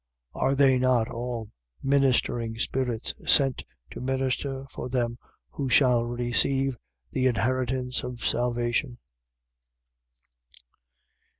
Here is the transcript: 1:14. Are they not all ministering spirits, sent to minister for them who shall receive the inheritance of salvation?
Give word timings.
1:14. 0.33 0.41
Are 0.41 0.55
they 0.55 0.79
not 0.79 1.07
all 1.09 1.51
ministering 1.83 2.57
spirits, 2.57 3.13
sent 3.27 3.63
to 3.91 4.01
minister 4.01 4.65
for 4.71 4.89
them 4.89 5.19
who 5.51 5.69
shall 5.69 6.05
receive 6.05 6.75
the 7.11 7.27
inheritance 7.27 8.03
of 8.03 8.25
salvation? 8.25 8.97